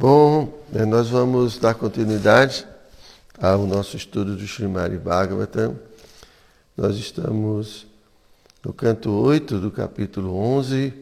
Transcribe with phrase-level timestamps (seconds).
[0.00, 2.64] Bom, eh, nós vamos dar continuidade
[3.36, 5.76] ao nosso estudo do Srimad Bhagavatam.
[6.76, 7.84] Nós estamos
[8.64, 10.94] no canto 8 do capítulo 11,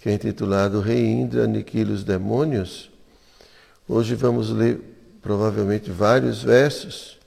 [0.00, 2.90] que é intitulado Rei Indra aniquila os demônios.
[3.88, 4.80] Hoje vamos ler
[5.22, 7.20] provavelmente vários versos.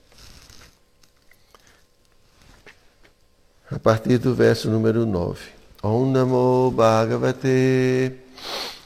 [3.70, 5.40] A partir do verso número 9.
[5.82, 8.23] Om Namo Bhagavate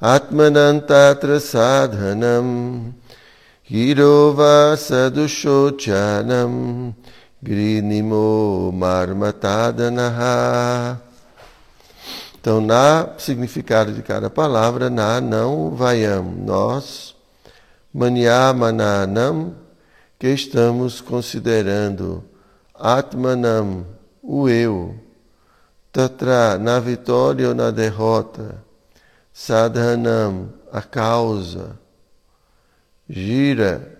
[0.00, 2.94] Atmanantatra sadhanam
[3.70, 6.94] Hirova sadushochanam
[7.42, 10.98] Grinimo marmatadanaha
[12.40, 17.14] Então, na significado de cada palavra, na não vayam, nós,
[17.92, 19.54] manyamananam,
[20.18, 22.24] que estamos considerando
[22.74, 23.84] atmanam,
[24.22, 25.07] o eu,
[25.98, 28.62] Tatra, na vitória ou na derrota.
[29.32, 31.76] Sadhanam, a causa.
[33.10, 33.98] Gira,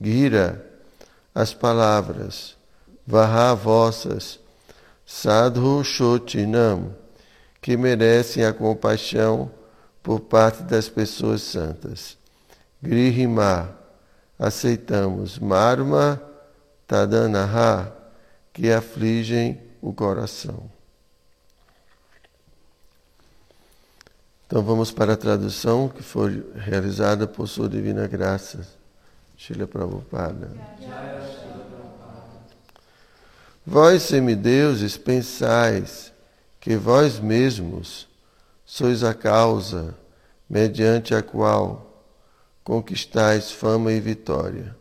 [0.00, 0.64] gira,
[1.34, 2.56] as palavras.
[3.06, 4.40] Vaha, vossas.
[5.04, 6.96] Sadhu Shotinam,
[7.60, 9.50] que merecem a compaixão
[10.02, 12.16] por parte das pessoas santas.
[12.82, 13.76] Grihima,
[14.38, 15.38] aceitamos.
[15.38, 16.18] Marma,
[16.86, 17.92] Tadanaha,
[18.54, 20.79] que afligem o coração.
[24.50, 28.66] Então vamos para a tradução que foi realizada por Sua Divina Graça,
[29.36, 30.50] Shila Prabhupada.
[33.64, 36.12] Vós, semideuses, pensais
[36.58, 38.08] que vós mesmos
[38.66, 39.94] sois a causa
[40.48, 42.04] mediante a qual
[42.64, 44.76] conquistais fama e vitória.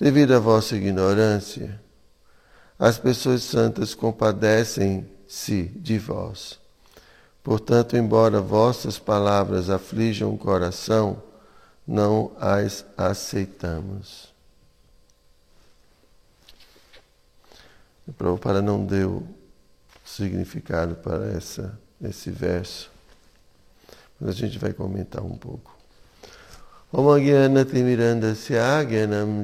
[0.00, 1.80] Devido à vossa ignorância,
[2.76, 6.58] as pessoas santas compadecem-se de vós
[7.48, 11.22] Portanto, embora vossas palavras aflijam o coração,
[11.86, 14.28] não as aceitamos.
[18.18, 19.26] Prabhupada não deu
[20.04, 22.90] significado para essa, esse verso,
[24.20, 25.74] mas a gente vai comentar um pouco.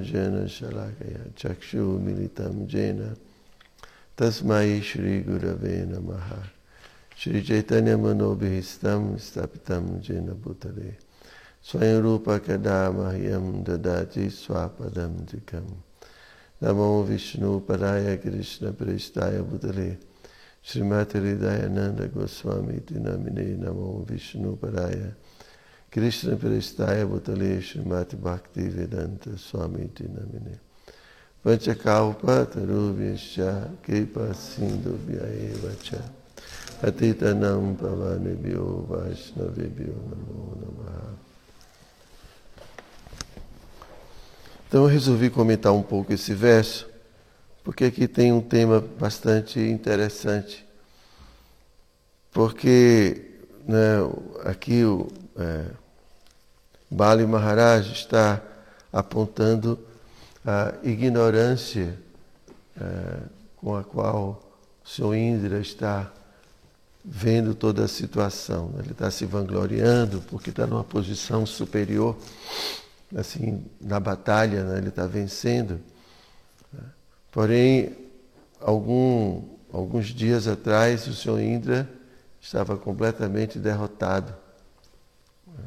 [0.02, 3.16] Jena Shalakaya Chakshu Militam Jena
[4.14, 5.24] Tasmai Shri
[7.24, 10.90] Shri चैतन्य मनोभिस्तम स्थापितम जेन भूतले
[11.64, 15.68] स्वयं रूप कदा मह्यम ददाति स्वापदम दिखम
[16.60, 19.88] नमो विष्णु पराय कृष्ण परिष्ठाय भूतले
[20.68, 25.00] श्रीमातृदयानंद गोस्वामी नमिने नमो विष्णु पराय
[25.92, 30.58] कृष्ण परिष्ठाय भूतले श्रीमत भक्ति वेदांत स्वामी नमिने
[31.44, 33.48] पंचकावपत रूप्य
[33.86, 36.02] कृपा सिंधु व्याय वचा
[36.84, 41.14] Patitanam Pavanebhyo Vaishnavebhyo Namo Namaha.
[44.68, 46.86] Então eu resolvi comentar um pouco esse verso,
[47.62, 50.62] porque aqui tem um tema bastante interessante.
[52.30, 53.30] Porque
[53.66, 53.96] né,
[54.44, 55.08] aqui o
[55.38, 55.64] é,
[56.90, 58.42] Bali Maharaj está
[58.92, 59.78] apontando
[60.44, 61.98] a ignorância
[62.78, 63.22] é,
[63.56, 64.42] com a qual
[64.84, 66.12] o Senhor Indra está
[67.04, 68.74] vendo toda a situação.
[68.78, 72.16] Ele está se vangloriando porque está numa posição superior,
[73.14, 74.78] assim, na batalha, né?
[74.78, 75.78] ele está vencendo.
[76.72, 76.82] Né?
[77.30, 77.94] Porém,
[78.58, 81.88] algum, alguns dias atrás, o senhor Indra
[82.40, 84.34] estava completamente derrotado.
[85.46, 85.64] Né?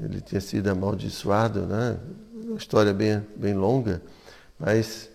[0.00, 1.96] Ele tinha sido amaldiçoado, né?
[2.34, 4.02] uma história bem, bem longa,
[4.58, 5.08] mas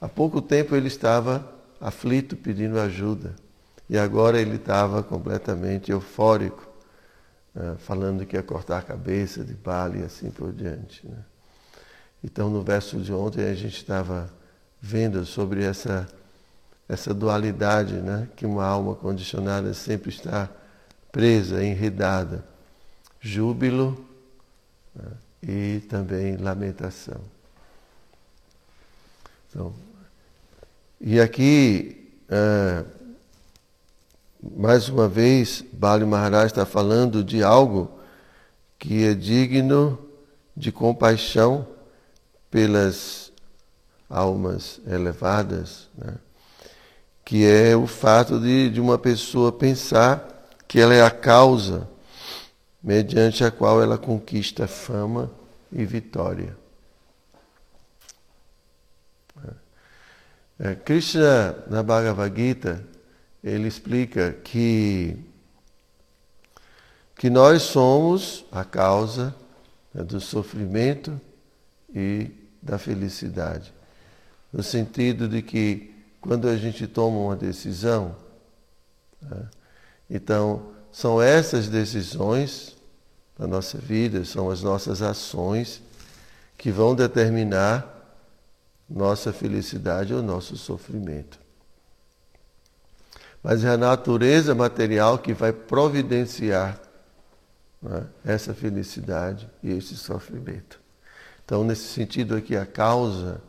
[0.00, 3.34] há pouco tempo ele estava aflito pedindo ajuda.
[3.88, 6.66] E agora ele estava completamente eufórico,
[7.54, 11.06] né, falando que ia cortar a cabeça de Bali e assim por diante.
[11.06, 11.16] Né?
[12.22, 14.30] Então, no verso de ontem, a gente estava
[14.80, 16.06] vendo sobre essa,
[16.88, 20.50] essa dualidade né, que uma alma condicionada sempre está
[21.10, 22.44] presa, enredada.
[23.20, 24.06] Júbilo
[24.94, 25.10] né,
[25.42, 27.20] e também lamentação.
[29.48, 29.72] Então,
[31.00, 32.84] e aqui é,
[34.56, 37.90] mais uma vez, Bali Maharaj está falando de algo
[38.78, 39.98] que é digno
[40.56, 41.66] de compaixão
[42.50, 43.32] pelas
[44.08, 46.14] almas elevadas, né?
[47.24, 51.88] que é o fato de, de uma pessoa pensar que ela é a causa
[52.82, 55.30] mediante a qual ela conquista fama
[55.70, 56.56] e vitória.
[60.60, 62.82] É, Krishna, na Bhagavad Gita,
[63.42, 65.16] ele explica que,
[67.16, 69.34] que nós somos a causa
[69.94, 71.20] né, do sofrimento
[71.94, 72.30] e
[72.60, 73.72] da felicidade.
[74.52, 78.16] No sentido de que quando a gente toma uma decisão,
[79.20, 79.48] né,
[80.10, 82.76] então são essas decisões
[83.38, 85.80] da nossa vida, são as nossas ações
[86.56, 87.94] que vão determinar
[88.88, 91.38] nossa felicidade ou nosso sofrimento.
[93.42, 96.80] Mas é a natureza material que vai providenciar
[97.80, 100.80] né, essa felicidade e esse sofrimento.
[101.44, 103.40] Então, nesse sentido aqui, a causa,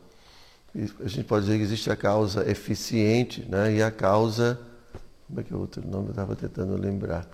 [1.03, 4.59] a gente pode dizer que existe a causa eficiente né, e a causa.
[5.27, 6.07] Como é que é o outro nome?
[6.07, 7.27] Eu estava tentando lembrar.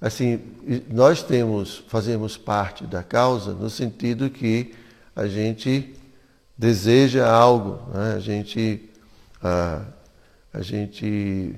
[0.00, 0.40] Assim,
[0.90, 4.74] nós temos, fazemos parte da causa no sentido que
[5.14, 5.94] a gente
[6.56, 8.14] deseja algo, né?
[8.16, 8.90] a gente,
[9.40, 9.82] a,
[10.52, 11.54] a gente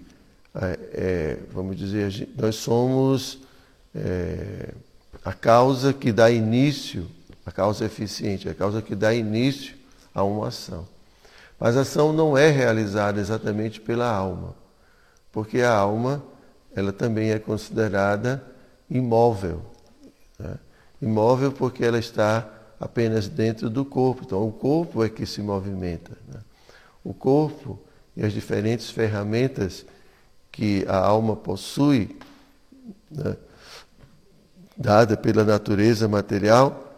[0.55, 3.41] é, vamos dizer, nós somos
[3.95, 4.73] é,
[5.25, 7.09] a causa que dá início,
[7.45, 9.75] a causa eficiente, a causa que dá início
[10.15, 10.87] a uma ação.
[11.59, 14.55] Mas a ação não é realizada exatamente pela alma,
[15.33, 16.23] porque a alma
[16.75, 18.43] ela também é considerada
[18.91, 19.63] imóvel.
[20.39, 20.57] Né?
[21.01, 22.49] Imóvel porque ela está
[22.81, 24.23] apenas dentro do corpo.
[24.25, 26.13] Então, o corpo é que se movimenta.
[26.29, 26.41] Né?
[27.03, 27.79] O corpo
[28.17, 29.85] e as diferentes ferramentas
[30.55, 32.17] que a alma possui,
[33.11, 33.37] né,
[34.77, 36.95] dada pela natureza material,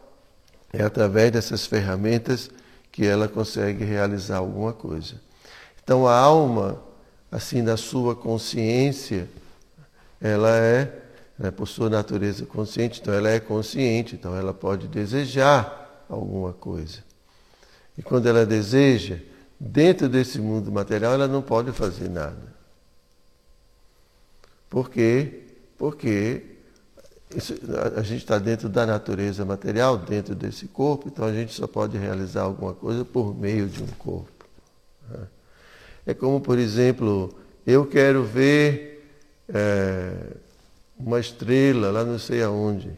[0.71, 2.51] é através dessas ferramentas
[2.93, 5.15] que ela consegue realizar alguma coisa.
[5.83, 6.83] Então a alma,
[7.33, 9.27] assim na sua consciência,
[10.21, 10.93] ela é,
[11.39, 16.99] né, por sua natureza consciente, então ela é consciente, então ela pode desejar alguma coisa.
[17.97, 19.17] E quando ela deseja,
[19.59, 22.56] dentro desse mundo material, ela não pode fazer nada.
[24.69, 25.43] Por quê?
[25.79, 26.43] Porque
[27.35, 27.55] isso,
[27.97, 31.99] a gente está dentro da natureza material, dentro desse corpo, então a gente só pode
[31.99, 34.47] realizar alguma coisa por meio de um corpo.
[35.11, 35.27] Né?
[36.07, 37.35] É como, por exemplo,
[37.67, 39.05] eu quero ver
[39.49, 40.13] é,
[40.97, 42.91] uma estrela lá não sei aonde.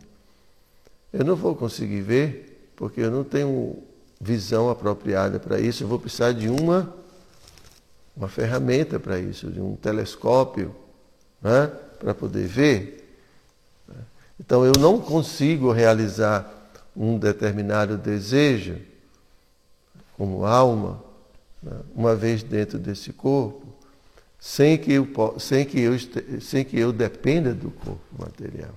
[1.13, 3.83] Eu não vou conseguir ver, porque eu não tenho
[4.21, 5.83] visão apropriada para isso.
[5.83, 6.95] Eu vou precisar de uma,
[8.15, 10.75] uma ferramenta para isso, de um telescópio
[11.41, 12.99] né, para poder ver.
[14.39, 18.77] Então eu não consigo realizar um determinado desejo
[20.17, 21.03] como alma,
[21.63, 23.67] né, uma vez dentro desse corpo,
[24.41, 25.09] sem que, eu,
[25.39, 25.97] sem, que eu,
[26.41, 28.75] sem que eu dependa do corpo material.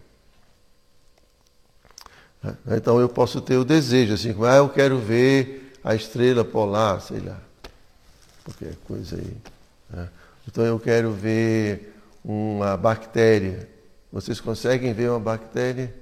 [2.43, 6.43] Né, então eu posso ter o desejo, assim como, ah, eu quero ver a estrela
[6.43, 7.39] polar, sei lá,
[8.43, 9.37] qualquer coisa aí.
[9.89, 10.09] Né.
[10.47, 11.91] Então eu quero ver
[12.23, 13.69] uma bactéria.
[14.11, 15.94] Vocês conseguem ver uma bactéria?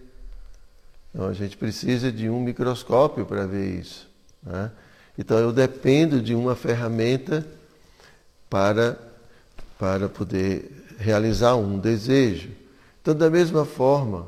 [1.13, 4.07] Então a gente precisa de um microscópio para ver isso.
[4.43, 4.71] Né?
[5.17, 7.45] Então eu dependo de uma ferramenta
[8.49, 8.97] para,
[9.77, 12.49] para poder realizar um desejo.
[13.01, 14.27] Então, da mesma forma,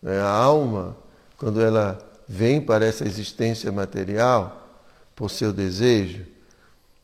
[0.00, 0.96] né, a alma,
[1.36, 1.98] quando ela
[2.28, 4.60] vem para essa existência material,
[5.14, 6.24] por seu desejo,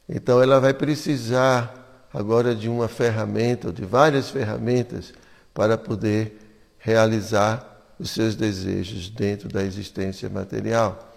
[0.08, 1.79] então ela vai precisar
[2.12, 5.12] agora de uma ferramenta, ou de várias ferramentas,
[5.54, 6.38] para poder
[6.78, 7.66] realizar
[7.98, 11.12] os seus desejos dentro da existência material.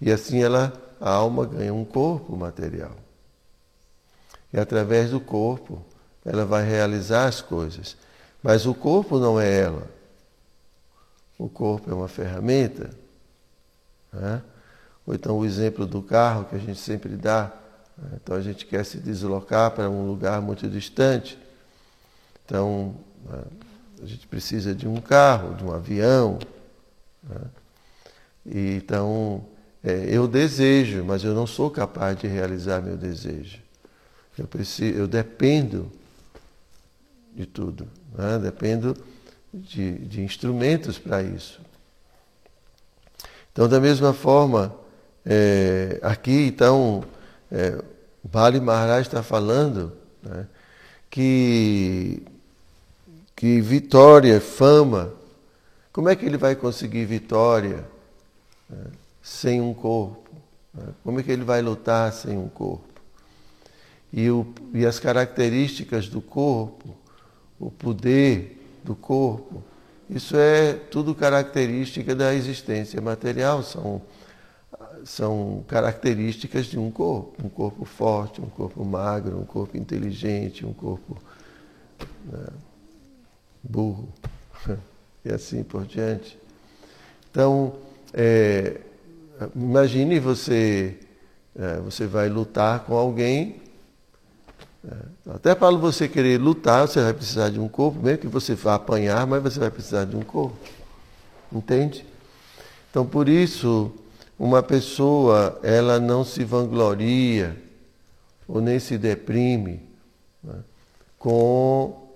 [0.00, 2.92] E assim ela, a alma ganha um corpo material.
[4.52, 5.84] E através do corpo
[6.24, 7.96] ela vai realizar as coisas.
[8.42, 9.86] Mas o corpo não é ela.
[11.38, 12.90] O corpo é uma ferramenta.
[14.12, 14.42] Né?
[15.06, 17.52] Ou então o exemplo do carro que a gente sempre dá.
[18.14, 21.38] Então a gente quer se deslocar para um lugar muito distante.
[22.44, 23.42] Então né,
[24.02, 26.38] a gente precisa de um carro, de um avião.
[27.22, 27.40] Né?
[28.76, 29.44] Então
[29.82, 33.58] é, eu desejo, mas eu não sou capaz de realizar meu desejo.
[34.36, 35.90] Eu, preciso, eu dependo
[37.34, 38.38] de tudo, né?
[38.38, 38.96] dependo
[39.52, 41.60] de, de instrumentos para isso.
[43.52, 44.74] Então, da mesma forma,
[45.24, 47.02] é, aqui, então,
[47.50, 47.82] é,
[48.22, 50.46] Bali Maharaj está falando né,
[51.10, 52.22] que,
[53.34, 55.12] que vitória, fama,
[55.92, 57.84] como é que ele vai conseguir vitória
[58.68, 58.84] né,
[59.22, 60.30] sem um corpo?
[60.74, 60.88] Né?
[61.02, 62.84] Como é que ele vai lutar sem um corpo?
[64.12, 66.96] E, o, e as características do corpo,
[67.58, 69.62] o poder do corpo,
[70.08, 74.00] isso é tudo característica da existência material, são,
[75.04, 77.44] são características de um corpo.
[77.44, 81.16] Um corpo forte, um corpo magro, um corpo inteligente, um corpo
[82.24, 82.46] né,
[83.62, 84.08] burro,
[85.24, 86.38] e assim por diante.
[87.30, 87.74] Então,
[88.12, 88.80] é,
[89.54, 90.98] imagine você,
[91.54, 93.60] é, você vai lutar com alguém
[94.86, 98.54] é, até para você querer lutar, você vai precisar de um corpo, mesmo que você
[98.54, 100.56] vá apanhar, mas você vai precisar de um corpo.
[101.52, 102.06] Entende?
[102.90, 103.92] Então, por isso,
[104.38, 107.56] uma pessoa, ela não se vangloria
[108.46, 109.82] ou nem se deprime
[110.42, 110.54] né,
[111.18, 112.08] com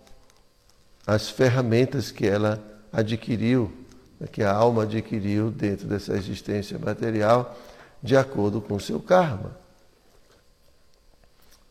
[1.07, 2.63] as ferramentas que ela
[2.93, 3.73] adquiriu,
[4.19, 7.59] né, que a alma adquiriu dentro dessa existência material,
[8.03, 9.57] de acordo com o seu karma.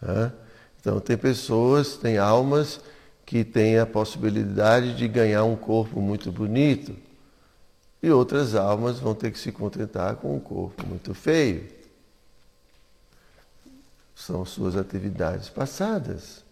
[0.02, 0.32] Né?
[0.80, 2.80] Então, tem pessoas, tem almas
[3.26, 6.96] que têm a possibilidade de ganhar um corpo muito bonito,
[8.02, 11.68] e outras almas vão ter que se contentar com um corpo muito feio.
[14.16, 16.44] São suas atividades passadas.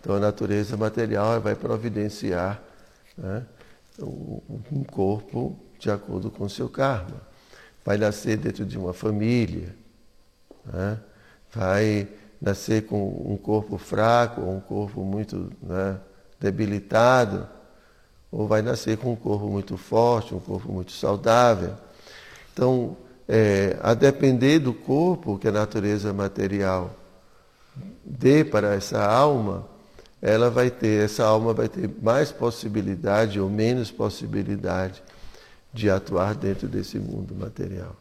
[0.00, 2.62] Então, a natureza material vai providenciar
[3.16, 3.44] né,
[4.00, 7.20] um corpo de acordo com o seu karma.
[7.84, 9.74] Vai nascer dentro de uma família,
[10.64, 11.00] né,
[11.52, 12.08] vai
[12.40, 15.98] nascer com um corpo fraco, um corpo muito né,
[16.38, 17.48] debilitado,
[18.36, 21.72] ou vai nascer com um corpo muito forte, um corpo muito saudável.
[22.52, 22.94] Então,
[23.26, 26.94] é, a depender do corpo que a natureza material
[28.04, 29.66] dê para essa alma,
[30.20, 35.02] ela vai ter, essa alma vai ter mais possibilidade ou menos possibilidade
[35.72, 37.96] de atuar dentro desse mundo material.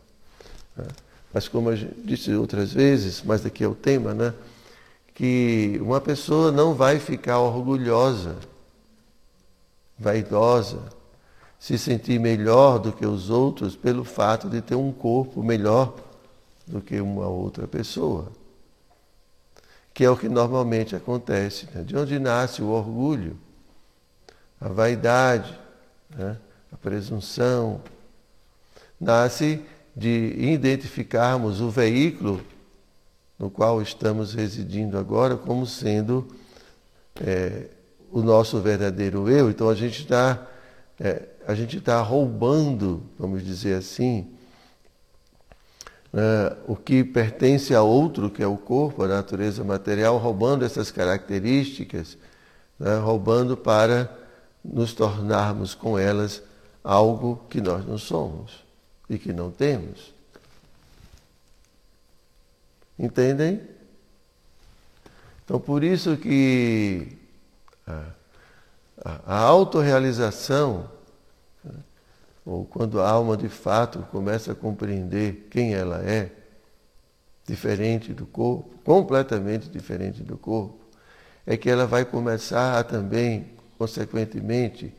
[0.76, 0.86] Né?
[1.34, 4.34] Mas como eu disse outras vezes, mas aqui é o tema, né?
[5.14, 8.36] Que uma pessoa não vai ficar orgulhosa,
[9.98, 10.82] vaidosa,
[11.60, 15.96] se sentir melhor do que os outros pelo fato de ter um corpo melhor
[16.68, 18.32] do que uma outra pessoa.
[19.94, 21.68] Que é o que normalmente acontece.
[21.74, 21.84] Né?
[21.84, 23.38] De onde nasce o orgulho,
[24.60, 25.58] a vaidade,
[26.10, 26.38] né?
[26.72, 27.82] a presunção.
[29.00, 29.64] Nasce
[29.96, 32.42] de identificarmos o veículo
[33.40, 36.28] no qual estamos residindo agora como sendo
[37.22, 37.68] é,
[38.16, 39.50] o nosso verdadeiro eu.
[39.50, 40.48] Então a gente está
[40.98, 44.34] é, a gente está roubando, vamos dizer assim,
[46.14, 50.90] é, o que pertence a outro, que é o corpo, a natureza material, roubando essas
[50.92, 52.18] características,
[52.80, 54.10] né, roubando para
[54.64, 56.42] nos tornarmos com elas
[56.82, 58.64] algo que nós não somos
[59.10, 60.14] e que não temos.
[62.98, 63.62] Entendem?
[65.44, 67.25] Então, por isso que
[67.86, 68.04] a,
[69.04, 70.90] a, a autorrealização,
[71.64, 71.74] né,
[72.46, 76.32] ou quando a alma de fato começa a compreender quem ela é,
[77.46, 80.80] diferente do corpo, completamente diferente do corpo,
[81.46, 84.94] é que ela vai começar a também, consequentemente,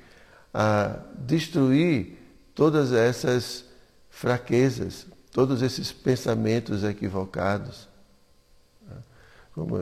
[0.55, 2.17] a destruir
[2.55, 3.65] todas essas
[4.09, 7.89] fraquezas, todos esses pensamentos equivocados.
[9.57, 9.75] Como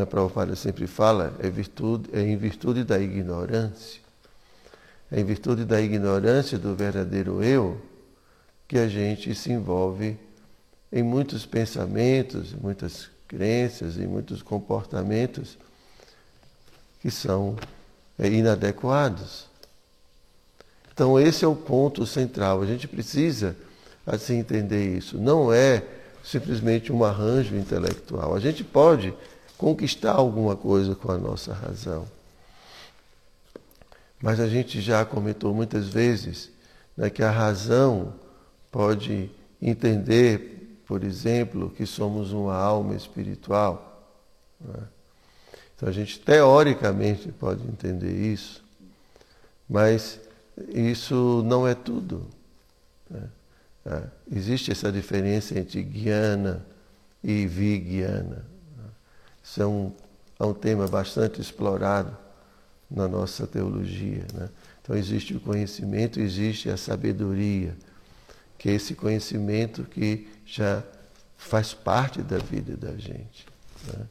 [0.00, 4.00] a Prabhupada sempre fala, é, virtude, é em virtude da ignorância.
[5.10, 7.82] É em virtude da ignorância do verdadeiro eu
[8.68, 10.16] que a gente se envolve
[10.92, 15.58] em muitos pensamentos, muitas crenças, em muitos comportamentos
[17.00, 17.56] que são
[18.16, 19.48] é, inadequados.
[20.94, 22.62] Então, esse é o ponto central.
[22.62, 23.56] A gente precisa
[24.06, 25.18] a se entender isso.
[25.18, 25.82] Não é
[26.26, 28.34] simplesmente um arranjo intelectual.
[28.34, 29.14] A gente pode
[29.56, 32.06] conquistar alguma coisa com a nossa razão.
[34.20, 36.50] Mas a gente já comentou muitas vezes
[36.96, 38.12] né, que a razão
[38.72, 39.30] pode
[39.62, 44.10] entender, por exemplo, que somos uma alma espiritual.
[44.60, 44.82] Né?
[45.76, 48.64] Então a gente teoricamente pode entender isso,
[49.68, 50.18] mas
[50.68, 52.26] isso não é tudo.
[53.08, 53.22] Né?
[53.86, 54.02] É,
[54.36, 56.66] existe essa diferença entre Guiana
[57.22, 58.44] e Vigyana.
[59.42, 59.92] Isso é um,
[60.40, 62.16] é um tema bastante explorado
[62.90, 64.26] na nossa teologia.
[64.34, 64.48] Né?
[64.82, 67.76] Então existe o conhecimento, existe a sabedoria,
[68.58, 70.82] que é esse conhecimento que já
[71.36, 73.46] faz parte da vida da gente.
[73.86, 74.06] Né?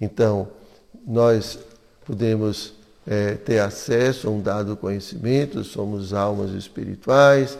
[0.00, 0.48] Então,
[1.04, 1.58] nós,
[2.06, 2.74] podemos
[3.06, 7.58] é, ter acesso a um dado conhecimento, somos almas espirituais,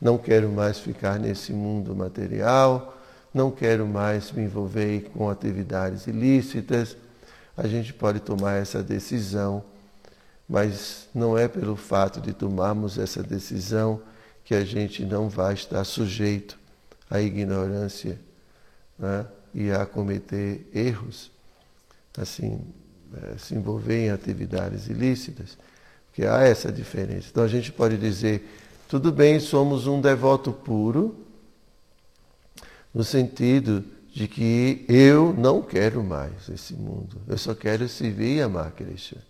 [0.00, 2.96] não quero mais ficar nesse mundo material,
[3.32, 6.96] não quero mais me envolver com atividades ilícitas.
[7.56, 9.64] A gente pode tomar essa decisão,
[10.48, 14.00] mas não é pelo fato de tomarmos essa decisão
[14.44, 16.58] que a gente não vai estar sujeito
[17.10, 18.18] à ignorância
[18.98, 21.30] né, e a cometer erros,
[22.16, 22.60] assim,
[23.14, 25.58] é, se envolver em atividades ilícitas,
[26.06, 27.28] porque há essa diferença.
[27.30, 28.48] Então a gente pode dizer,
[28.88, 31.16] tudo bem, somos um devoto puro,
[32.94, 38.42] no sentido de que eu não quero mais esse mundo, eu só quero servir e
[38.42, 39.20] amar Krishna.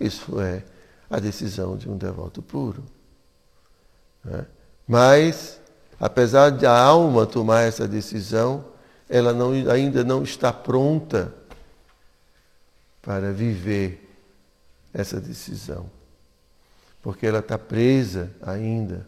[0.00, 0.64] Isso é
[1.08, 2.82] a decisão de um devoto puro.
[4.24, 4.46] Né?
[4.88, 5.60] Mas,
[6.00, 8.64] apesar de a alma tomar essa decisão,
[9.08, 11.32] ela não, ainda não está pronta
[13.00, 14.10] para viver
[14.92, 15.88] essa decisão.
[17.02, 19.06] Porque ela está presa ainda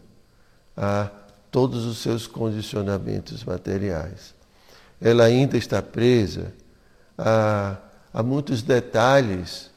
[0.75, 1.09] a
[1.49, 4.35] todos os seus condicionamentos materiais.
[5.01, 6.53] Ela ainda está presa
[7.17, 7.77] a,
[8.13, 9.71] a muitos detalhes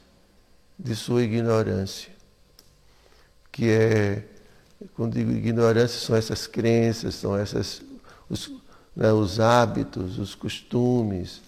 [0.77, 2.11] de sua ignorância,
[3.51, 4.23] que é
[4.95, 7.81] quando digo ignorância, são essas crenças, são essas,
[8.29, 8.49] os,
[8.95, 11.41] né, os hábitos, os costumes,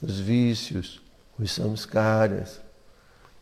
[0.00, 1.02] os vícios,
[1.38, 2.61] os samskaras.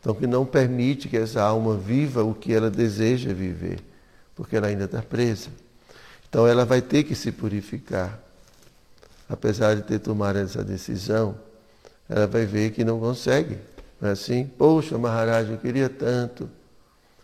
[0.00, 3.80] Então, que não permite que essa alma viva o que ela deseja viver,
[4.34, 5.50] porque ela ainda está presa.
[6.28, 8.18] Então, ela vai ter que se purificar.
[9.28, 11.36] Apesar de ter tomado essa decisão,
[12.08, 13.58] ela vai ver que não consegue.
[14.00, 14.46] Não é assim?
[14.46, 16.48] Poxa, Maharaj, eu queria tanto.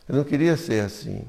[0.07, 1.25] Eu não queria ser assim.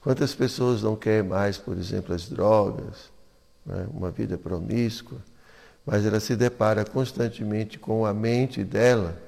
[0.00, 3.10] Quantas pessoas não querem mais, por exemplo, as drogas,
[3.66, 3.86] né?
[3.92, 5.18] uma vida promíscua,
[5.84, 9.27] mas ela se depara constantemente com a mente dela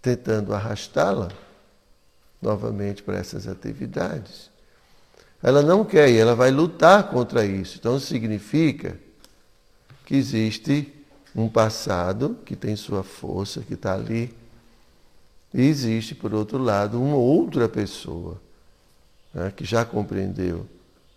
[0.00, 1.28] tentando arrastá-la
[2.40, 4.50] novamente para essas atividades.
[5.42, 7.76] Ela não quer e ela vai lutar contra isso.
[7.78, 8.98] Então significa
[10.04, 10.92] que existe
[11.34, 14.34] um passado que tem sua força, que está ali,
[15.52, 18.40] e existe, por outro lado, uma outra pessoa
[19.34, 20.66] né, que já compreendeu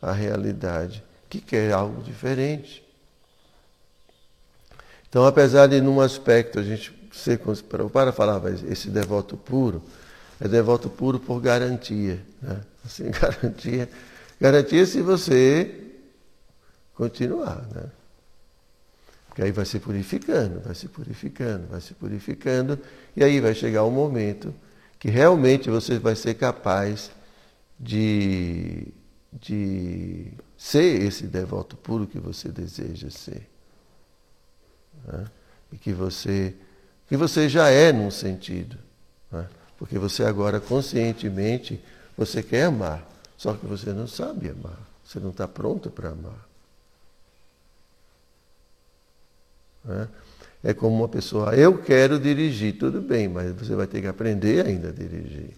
[0.02, 2.84] a realidade, que quer algo diferente.
[5.08, 7.40] Então, apesar de, num aspecto, a gente ser,
[7.92, 9.82] para falar, esse devoto puro,
[10.40, 12.20] é devoto puro por garantia.
[12.42, 12.62] Né?
[12.84, 13.90] Assim, garantia,
[14.42, 15.74] garantia se você
[16.94, 17.66] continuar.
[17.74, 17.86] Né?
[19.28, 22.80] Porque aí vai se purificando, vai se purificando, vai se purificando,
[23.16, 24.54] e aí vai chegar um momento
[25.00, 27.12] que realmente você vai ser capaz
[27.80, 28.88] de,
[29.32, 33.50] de ser esse devoto puro que você deseja ser.
[35.06, 35.26] Né?
[35.72, 36.56] E que você,
[37.14, 38.76] que você já é num sentido.
[39.32, 39.48] Né?
[39.78, 41.80] Porque você agora conscientemente
[42.18, 44.80] você quer amar, só que você não sabe amar.
[45.06, 46.50] Você não está pronto para amar.
[49.86, 50.10] Né?
[50.64, 54.66] É como uma pessoa, eu quero dirigir, tudo bem, mas você vai ter que aprender
[54.66, 55.54] ainda a dirigir.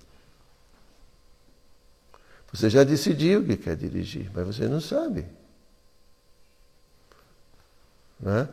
[2.52, 5.26] Você já decidiu que quer dirigir, mas você não sabe.
[8.20, 8.46] Né?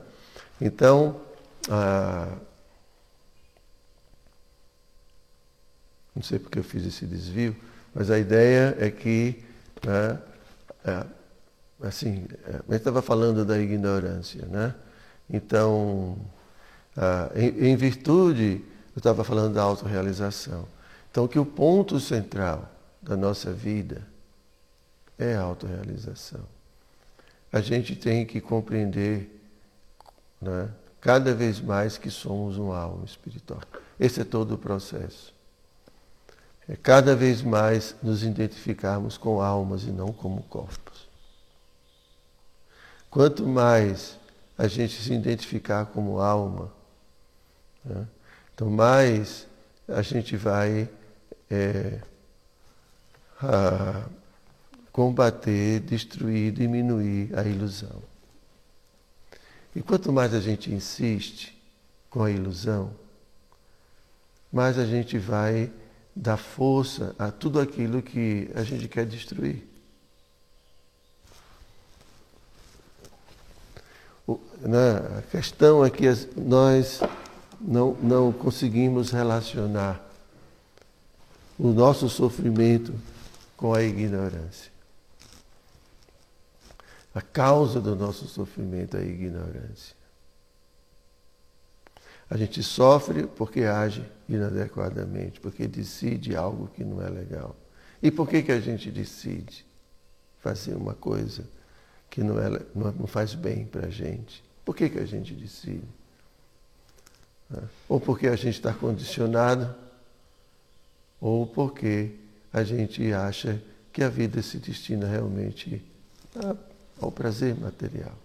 [0.60, 1.20] Então,
[1.68, 2.38] ah,
[6.14, 7.56] não sei porque eu fiz esse desvio,
[7.94, 9.42] mas a ideia é que,
[9.84, 10.18] né,
[10.84, 11.06] é,
[11.82, 14.74] assim, é, gente estava falando da ignorância, né?
[15.28, 16.18] Então,
[16.96, 18.62] ah, em, virtude,
[18.94, 20.66] eu estava falando da autorrealização.
[21.10, 22.70] Então, que o ponto central
[23.00, 24.06] da nossa vida
[25.18, 26.40] é a autorrealização.
[27.52, 29.40] A gente tem que compreender
[30.40, 30.68] né,
[31.00, 33.60] cada vez mais que somos uma alma espiritual.
[33.98, 35.34] Esse é todo o processo.
[36.68, 41.08] É cada vez mais nos identificarmos com almas e não como corpos.
[43.10, 44.16] Quanto mais
[44.56, 46.72] a gente se identificar como alma,
[47.84, 48.06] né,
[48.54, 49.46] então mais
[49.88, 50.88] a gente vai
[51.50, 52.00] é,
[54.92, 58.02] combater, destruir, diminuir a ilusão.
[59.74, 61.58] E quanto mais a gente insiste
[62.08, 62.92] com a ilusão,
[64.52, 65.72] mais a gente vai
[66.14, 69.66] dar força a tudo aquilo que a gente quer destruir.
[74.60, 76.04] Né, a questão é que
[76.36, 77.00] nós
[77.60, 80.00] não, não conseguimos relacionar
[81.58, 82.94] o nosso sofrimento
[83.56, 84.70] com a ignorância.
[87.14, 90.01] A causa do nosso sofrimento é a ignorância.
[92.30, 97.54] A gente sofre porque age inadequadamente, porque decide algo que não é legal.
[98.02, 99.64] E por que, que a gente decide
[100.40, 101.44] fazer uma coisa
[102.10, 104.42] que não, é, não faz bem para a gente?
[104.64, 105.86] Por que, que a gente decide?
[107.88, 109.74] Ou porque a gente está condicionado,
[111.20, 112.16] ou porque
[112.52, 115.84] a gente acha que a vida se destina realmente
[117.00, 118.16] ao prazer material,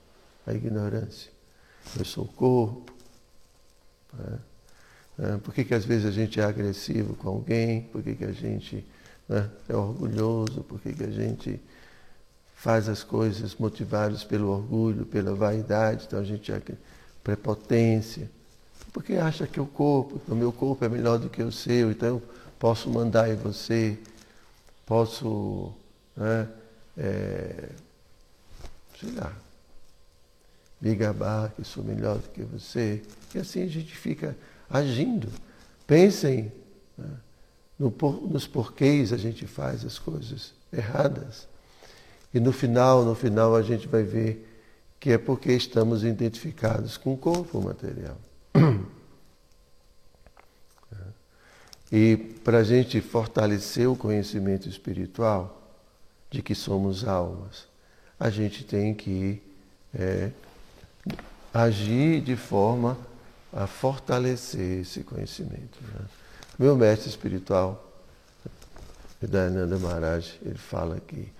[0.45, 1.31] à ignorância.
[1.97, 2.96] Eu sou o corpo.
[4.17, 5.39] Né?
[5.43, 7.81] Por que, que às vezes a gente é agressivo com alguém?
[7.91, 8.85] Por que, que a gente
[9.27, 10.63] né, é orgulhoso?
[10.63, 11.59] Por que, que a gente
[12.55, 16.05] faz as coisas motivados pelo orgulho, pela vaidade?
[16.07, 16.61] Então a gente é
[17.23, 18.29] prepotência.
[18.93, 22.07] Porque acha que o corpo, o meu corpo é melhor do que o seu, então
[22.09, 22.23] eu
[22.57, 23.97] posso mandar em você,
[24.85, 25.73] posso,
[26.15, 26.47] né,
[26.97, 27.69] é,
[28.99, 29.31] sei lá,
[30.79, 33.01] me gabar que sou melhor do que você.
[33.33, 34.35] E assim a gente fica
[34.69, 35.29] agindo.
[35.85, 36.51] Pensem
[36.97, 37.09] né,
[37.77, 37.93] no,
[38.29, 41.47] nos porquês a gente faz as coisas erradas.
[42.33, 44.47] E no final, no final a gente vai ver
[44.99, 48.17] que é porque estamos identificados com o corpo material.
[51.91, 55.71] E para a gente fortalecer o conhecimento espiritual
[56.29, 57.65] de que somos almas,
[58.19, 59.41] a gente tem que
[59.93, 60.31] é,
[61.53, 62.97] agir de forma
[63.53, 65.77] a fortalecer esse conhecimento.
[65.81, 66.05] Né?
[66.59, 67.83] Meu mestre espiritual,
[69.21, 71.31] Dayananda Maharaj, ele fala que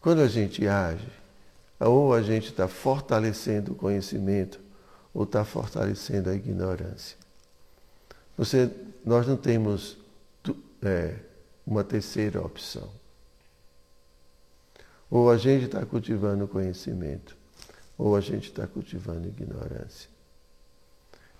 [0.00, 1.06] quando a gente age,
[1.78, 4.60] ou a gente está fortalecendo o conhecimento,
[5.14, 7.16] ou está fortalecendo a ignorância.
[8.36, 8.70] Você,
[9.04, 9.96] nós não temos
[10.82, 11.16] é,
[11.66, 12.88] uma terceira opção.
[15.10, 17.36] Ou a gente está cultivando conhecimento,
[18.02, 20.10] ou a gente está cultivando ignorância.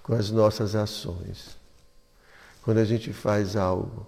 [0.00, 1.56] Com as nossas ações.
[2.62, 4.06] Quando a gente faz algo,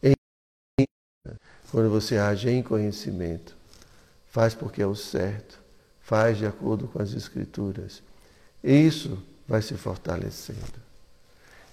[0.00, 0.14] em,
[1.72, 3.56] quando você age em conhecimento,
[4.28, 5.58] faz porque é o certo,
[6.00, 8.00] faz de acordo com as escrituras.
[8.62, 10.78] Isso vai se fortalecendo.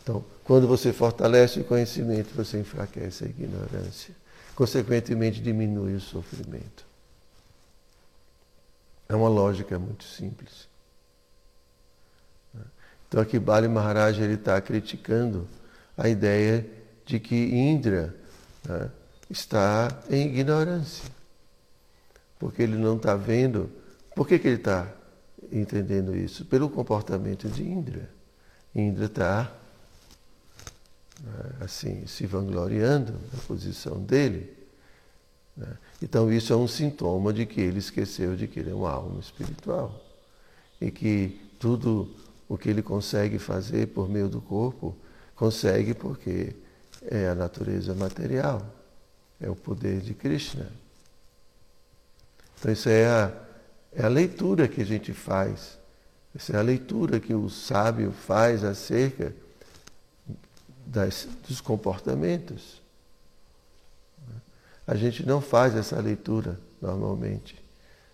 [0.01, 4.15] Então, quando você fortalece o conhecimento, você enfraquece a ignorância.
[4.55, 6.94] Consequentemente, diminui o sofrimento.
[9.07, 10.67] É uma lógica muito simples.
[13.07, 15.47] Então, aqui Bali Maharaj está criticando
[15.95, 16.65] a ideia
[17.05, 18.13] de que Indra
[18.67, 18.91] né,
[19.29, 21.09] está em ignorância.
[22.39, 23.69] Porque ele não está vendo.
[24.15, 24.91] Por que, que ele está
[25.51, 26.45] entendendo isso?
[26.45, 28.09] Pelo comportamento de Indra.
[28.73, 29.51] Indra está
[31.23, 34.51] né, assim, se vangloriando da posição dele.
[35.55, 35.77] Né?
[36.01, 39.19] Então isso é um sintoma de que ele esqueceu de que ele é uma alma
[39.19, 40.01] espiritual.
[40.79, 42.09] E que tudo
[42.47, 44.95] o que ele consegue fazer por meio do corpo,
[45.35, 46.55] consegue porque
[47.03, 48.65] é a natureza material,
[49.39, 50.67] é o poder de Krishna.
[52.59, 53.31] Então isso é a,
[53.93, 55.77] é a leitura que a gente faz,
[56.35, 59.33] essa é a leitura que o sábio faz acerca
[60.85, 62.81] das, dos comportamentos.
[64.87, 67.63] A gente não faz essa leitura normalmente.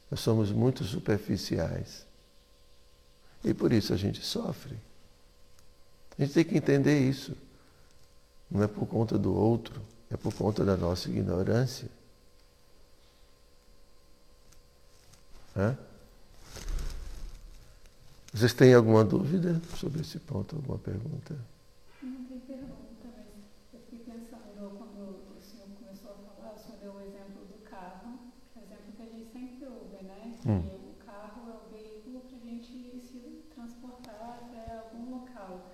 [0.10, 2.06] Nós somos muito superficiais.
[3.44, 4.78] E por isso a gente sofre.
[6.18, 7.36] A gente tem que entender isso.
[8.50, 11.88] Não é por conta do outro, é por conta da nossa ignorância.
[15.56, 15.78] Hã?
[18.34, 21.36] Vocês têm alguma dúvida sobre esse ponto, alguma pergunta?
[30.46, 30.60] Hum.
[30.92, 35.72] O carro é o veículo para a gente se transportar até algum local.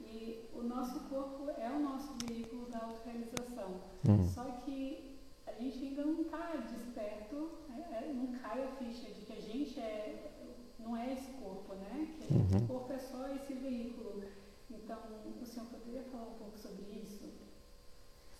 [0.00, 3.80] E o nosso corpo é o nosso veículo da autorrealização.
[4.08, 4.22] Hum.
[4.22, 7.50] Só que a gente ainda não está desperto,
[7.92, 10.30] é, não cai a ficha de que a gente é,
[10.78, 12.16] não é esse corpo, né?
[12.18, 12.64] Que uhum.
[12.64, 14.24] o corpo é só esse veículo.
[14.70, 14.98] Então,
[15.40, 17.28] o senhor poderia falar um pouco sobre isso?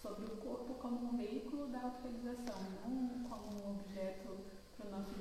[0.00, 4.38] Sobre o corpo como um veículo da autorrealização, não como um objeto
[4.76, 5.14] para o nosso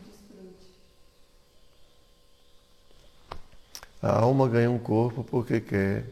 [4.02, 6.06] A alma ganha um corpo porque quer,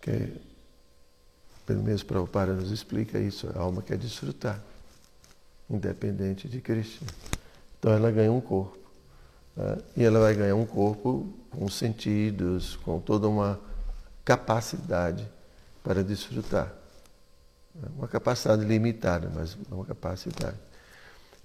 [0.00, 0.32] quer
[1.66, 4.60] pelo menos Prabhupada nos explica isso, a alma quer desfrutar,
[5.68, 7.06] independente de Krishna.
[7.78, 8.78] Então ela ganha um corpo.
[9.54, 9.78] Né?
[9.98, 13.60] E ela vai ganhar um corpo com sentidos, com toda uma
[14.24, 15.28] capacidade
[15.84, 16.72] para desfrutar.
[17.96, 20.56] Uma capacidade limitada, mas uma capacidade.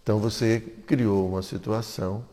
[0.06, 2.24] Então você criou uma situação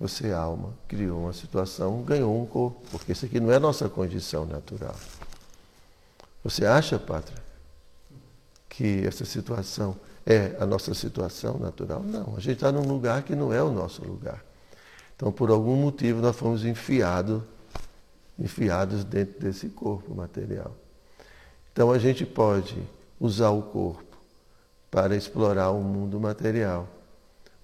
[0.00, 4.46] você, alma, criou uma situação, ganhou um corpo, porque isso aqui não é nossa condição
[4.46, 4.94] natural.
[6.44, 7.42] Você acha, Pátria,
[8.68, 12.00] que essa situação é a nossa situação natural?
[12.00, 14.44] Não, a gente está num lugar que não é o nosso lugar.
[15.16, 17.42] Então, por algum motivo, nós fomos enfiados,
[18.38, 20.76] enfiados dentro desse corpo material.
[21.72, 22.80] Então, a gente pode
[23.18, 24.07] usar o corpo
[24.90, 26.88] para explorar o mundo material,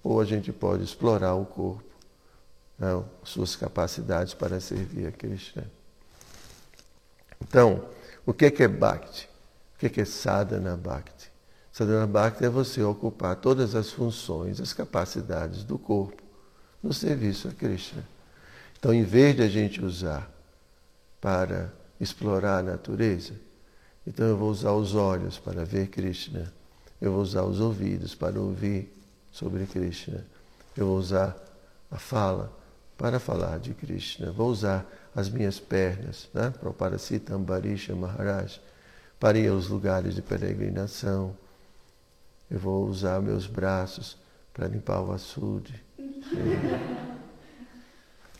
[0.03, 1.83] ou a gente pode explorar o corpo,
[2.77, 5.65] né, suas capacidades para servir a Krishna.
[7.41, 7.85] Então,
[8.25, 9.29] o que é, é Bhakti?
[9.75, 11.31] O que é, é Sadhana Bhakti?
[11.71, 16.23] Sadhana Bhakti é você ocupar todas as funções, as capacidades do corpo
[16.81, 18.07] no serviço a Krishna.
[18.77, 20.31] Então, em vez de a gente usar
[21.19, 23.33] para explorar a natureza,
[24.05, 26.53] então eu vou usar os olhos para ver Krishna,
[27.01, 28.91] eu vou usar os ouvidos para ouvir
[29.31, 30.25] sobre Krishna,
[30.75, 31.35] eu vou usar
[31.91, 32.51] a fala
[32.97, 36.53] para falar de Krishna, vou usar as minhas pernas, né?
[36.59, 38.59] Proparasita Ambarisha Maharaj,
[39.19, 41.35] para ir aos lugares de peregrinação.
[42.49, 44.17] Eu vou usar meus braços
[44.53, 45.83] para limpar o açude.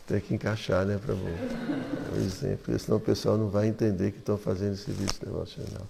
[0.06, 4.38] Tem que encaixar, né, para o exemplo, senão o pessoal não vai entender que estão
[4.38, 5.88] fazendo serviço devocional.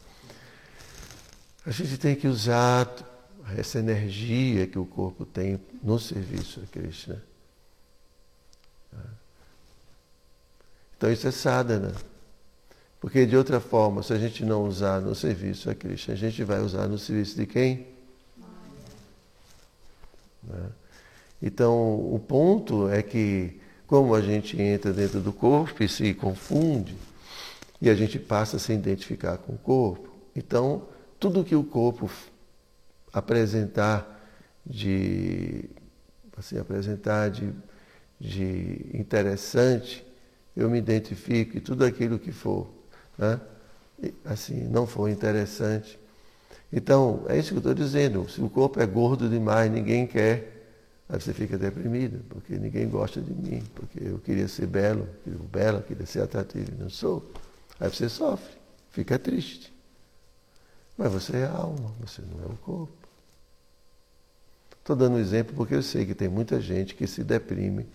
[1.65, 2.87] A gente tem que usar
[3.57, 7.21] essa energia que o corpo tem no serviço a Krishna.
[10.97, 11.93] Então isso é sadhana.
[12.99, 16.43] Porque de outra forma, se a gente não usar no serviço a Krishna, a gente
[16.43, 17.87] vai usar no serviço de quem?
[20.43, 20.69] Né?
[21.41, 26.95] Então o ponto é que como a gente entra dentro do corpo e se confunde,
[27.81, 30.87] e a gente passa a se identificar com o corpo, então
[31.19, 32.09] tudo que o corpo
[33.13, 34.11] apresentar
[34.65, 35.69] de
[36.37, 37.53] assim, apresentar de,
[38.19, 40.05] de interessante
[40.55, 42.67] eu me identifico e tudo aquilo que for,
[43.17, 43.39] né?
[44.23, 45.99] assim, não for interessante.
[46.71, 48.29] Então, é isso que eu estou dizendo.
[48.29, 50.65] Se o corpo é gordo demais, ninguém quer,
[51.09, 55.39] aí você fica deprimido, porque ninguém gosta de mim, porque eu queria ser belo, eu
[55.39, 57.29] bela, queria ser atrativo não sou.
[57.79, 58.55] Aí você sofre,
[58.91, 59.74] fica triste.
[60.97, 62.93] Mas você é alma, você não é o corpo.
[64.79, 67.87] Estou dando um exemplo porque eu sei que tem muita gente que se deprime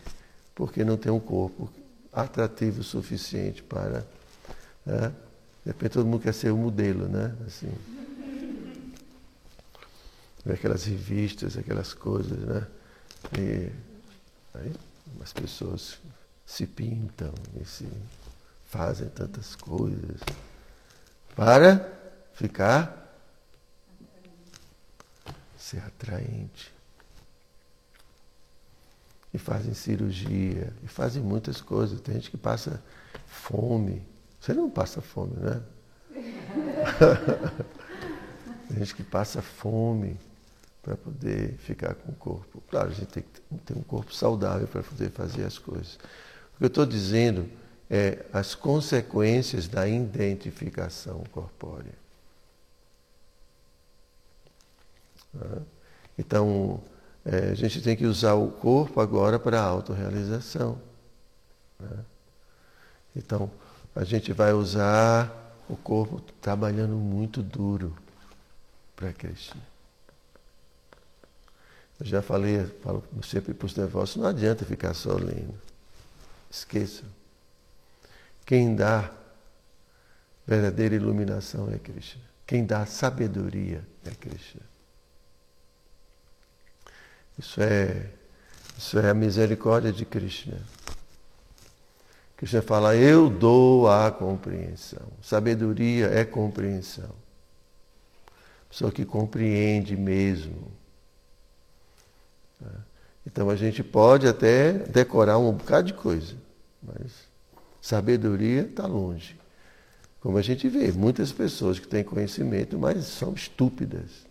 [0.54, 1.70] porque não tem um corpo
[2.12, 4.04] atrativo o suficiente para.
[4.84, 5.08] Né?
[5.64, 7.34] De repente todo mundo quer ser o um modelo, né?
[7.46, 7.72] Assim.
[10.52, 12.66] Aquelas revistas, aquelas coisas, né?
[13.38, 13.70] E
[14.54, 14.72] aí
[15.22, 15.98] as pessoas
[16.44, 17.86] se pintam e se
[18.66, 20.20] fazem tantas coisas
[21.36, 21.99] para
[22.32, 23.00] ficar
[25.56, 26.72] ser atraente
[29.32, 32.00] e fazem cirurgia, e fazem muitas coisas.
[32.00, 32.82] Tem gente que passa
[33.26, 34.02] fome.
[34.40, 35.62] Você não passa fome, né?
[38.66, 40.18] Tem gente que passa fome
[40.82, 42.62] para poder ficar com o corpo.
[42.68, 45.98] Claro, a gente tem que ter um corpo saudável para poder fazer as coisas.
[46.54, 47.48] O que eu estou dizendo
[47.90, 51.99] é as consequências da identificação corpórea.
[56.18, 56.82] Então,
[57.24, 60.80] é, a gente tem que usar o corpo agora para a autorrealização.
[61.78, 62.04] Né?
[63.14, 63.50] Então,
[63.94, 67.96] a gente vai usar o corpo trabalhando muito duro
[68.96, 69.60] para Krishna.
[71.98, 75.54] Eu já falei, falo sempre para os devotos, não adianta ficar só lendo.
[76.50, 77.08] Esqueçam.
[78.46, 79.10] Quem dá
[80.46, 82.22] verdadeira iluminação é Krishna.
[82.46, 84.69] Quem dá sabedoria é Krishna.
[87.40, 88.06] Isso é,
[88.76, 90.58] isso é a misericórdia de Krishna.
[92.36, 95.08] Krishna fala, eu dou a compreensão.
[95.22, 97.08] Sabedoria é compreensão.
[98.68, 100.70] Pessoa que compreende mesmo.
[103.26, 106.36] Então a gente pode até decorar um bocado de coisa,
[106.82, 107.10] mas
[107.80, 109.34] sabedoria está longe.
[110.20, 114.28] Como a gente vê, muitas pessoas que têm conhecimento, mas são estúpidas.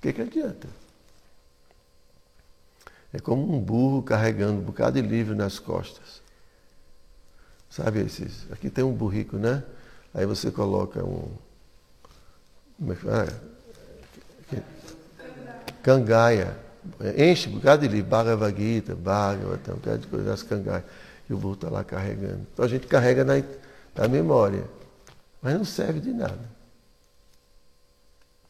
[0.00, 0.66] O que, que adianta?
[3.12, 6.22] É como um burro carregando um bocado de livro nas costas.
[7.68, 8.50] Sabe esses?
[8.50, 9.62] Aqui tem um burrico, né?
[10.14, 11.30] Aí você coloca um.
[12.78, 13.42] Como é que fala?
[15.82, 16.56] Cangaia.
[17.14, 18.08] Enche um bocado de livro.
[18.08, 20.84] Bhagavad Gita, Bhagavatam, um bocado de coisa das cangaias.
[21.28, 22.46] E o burro está lá carregando.
[22.54, 23.34] Então a gente carrega na,
[23.94, 24.64] na memória.
[25.42, 26.40] Mas não serve de nada.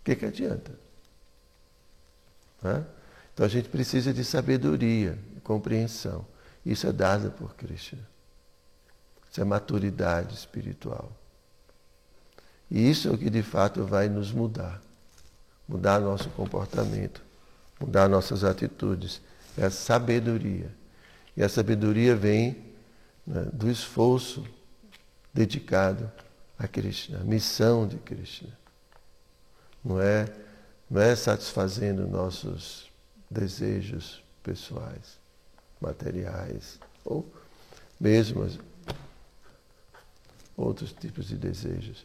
[0.01, 0.90] O que, que adianta?
[2.65, 2.85] Hã?
[3.33, 6.27] Então a gente precisa de sabedoria, de compreensão.
[6.65, 8.07] Isso é dado por Krishna.
[9.31, 11.11] Isso é maturidade espiritual.
[12.71, 14.81] E isso é o que de fato vai nos mudar.
[15.69, 17.23] Mudar nosso comportamento,
[17.81, 19.21] mudar nossas atitudes.
[19.57, 20.71] É a sabedoria.
[21.37, 22.57] E a sabedoria vem
[23.27, 24.45] né, do esforço
[25.33, 26.11] dedicado
[26.59, 28.51] a Krishna, a missão de Krishna.
[29.85, 30.27] Não é,
[30.91, 32.91] não é satisfazendo nossos
[33.31, 35.21] desejos pessoais,
[35.81, 37.31] materiais, ou
[37.99, 38.49] mesmo
[40.57, 42.05] outros tipos de desejos.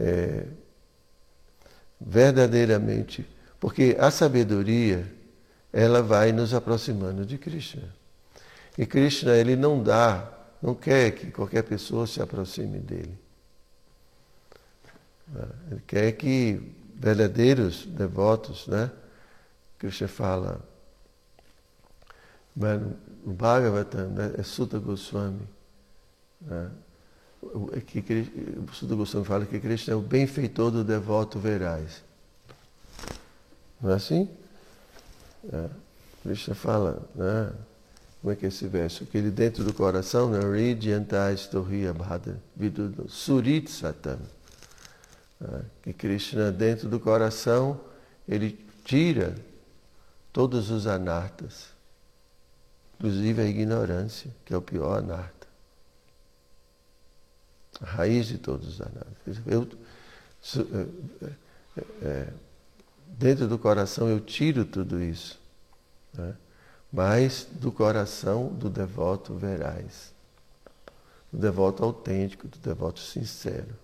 [0.00, 0.46] É,
[2.00, 3.28] verdadeiramente,
[3.60, 5.06] porque a sabedoria,
[5.72, 7.94] ela vai nos aproximando de Krishna.
[8.76, 13.18] E Krishna, ele não dá, não quer que qualquer pessoa se aproxime dele.
[15.70, 18.88] Ele quer que verdadeiros devotos, né?
[19.76, 20.60] Krishna fala,
[22.54, 24.34] no Bhagavatam, né?
[24.38, 25.42] é Sutta Goswami,
[26.40, 26.70] né?
[27.72, 27.98] É que,
[28.56, 32.04] o Sutta Goswami fala que Krishna é o benfeitor do devoto veraz.
[33.80, 34.28] Não é assim?
[35.52, 35.68] É.
[36.22, 37.52] Krishna fala, né?
[38.20, 39.04] como é que é esse verso?
[39.06, 40.38] Que ele dentro do coração, né?
[40.38, 42.40] Ridyantais Torriya Bhadra,
[43.08, 44.20] Surit Satam.
[45.42, 45.60] É.
[45.82, 47.80] Que Krishna dentro do coração,
[48.28, 49.34] ele tira
[50.32, 51.68] todos os anartas,
[52.94, 55.42] inclusive a ignorância, que é o pior anarta
[57.82, 59.40] a raiz de todos os anartas.
[59.46, 59.68] Eu,
[61.76, 62.28] é, é,
[63.08, 65.38] dentro do coração eu tiro tudo isso,
[66.12, 66.34] né?
[66.92, 70.12] mas do coração do devoto veraz,
[71.32, 73.74] do devoto autêntico, do devoto sincero.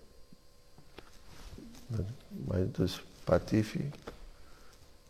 [1.89, 2.05] Né?
[2.47, 3.91] Mas dos patife,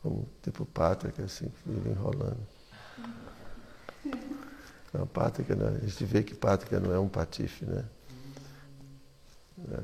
[0.01, 2.39] como tipo pátrica, assim, que vive enrolando.
[4.91, 7.85] Não, pátrica, não, a gente vê que pátrica não é um patife, né?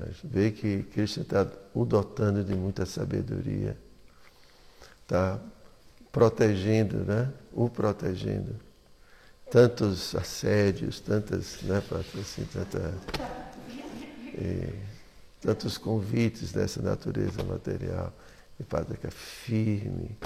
[0.01, 3.77] A gente vê que Krishna está o dotando de muita sabedoria,
[5.03, 5.39] está
[6.11, 7.31] protegendo, né?
[7.51, 8.55] o protegendo.
[9.51, 11.83] Tantos assédios, tantas, né,
[12.19, 12.93] assim, tanta,
[14.33, 14.73] e,
[15.45, 18.11] tantos convites dessa natureza material.
[18.59, 20.17] E Padre é firme,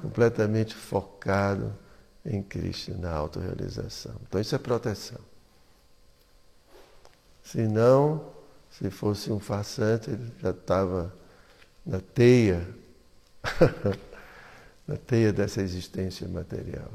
[0.00, 1.74] completamente focado
[2.24, 4.14] em Cristo, na autorrealização.
[4.26, 5.20] Então isso é proteção.
[7.42, 8.24] Se não,
[8.70, 11.12] se fosse um farsante, ele já estava
[11.84, 12.66] na teia,
[14.86, 16.90] na teia dessa existência material,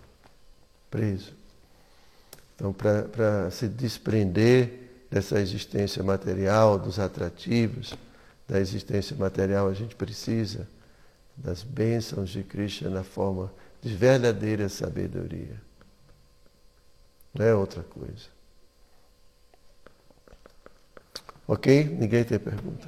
[0.90, 1.34] preso.
[2.56, 4.83] Então, para se desprender
[5.14, 7.94] dessa existência material, dos atrativos
[8.48, 10.68] da existência material, a gente precisa
[11.38, 15.62] das bênçãos de Krishna na forma de verdadeira sabedoria.
[17.32, 18.28] Não é outra coisa.
[21.48, 21.84] Ok?
[21.84, 22.88] Ninguém tem pergunta.